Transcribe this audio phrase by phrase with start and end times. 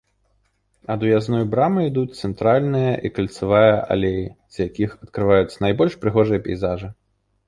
[0.93, 4.23] Ад уязной брамы ідуць цэнтральная і кальцавыя алеі,
[4.55, 6.89] з якіх адкрываюцца найбольш прыгожыя пейзажы.